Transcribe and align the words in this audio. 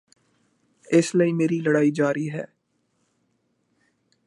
ਇਸ 0.87 1.15
ਲਈ 1.15 1.31
ਮੇਰੇ 1.31 1.59
ਲੜਾਈ 1.61 1.91
ਜਾਰੀ 1.91 2.29
ਹੈ 2.29 2.45